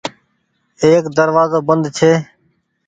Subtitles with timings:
[0.83, 2.11] ايڪ دروآزو بند ڇي۔